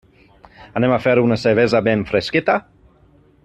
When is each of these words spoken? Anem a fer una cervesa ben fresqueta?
Anem 0.79 0.93
a 0.95 0.97
fer 1.03 1.13
una 1.25 1.39
cervesa 1.43 1.83
ben 1.89 2.05
fresqueta? 2.13 2.57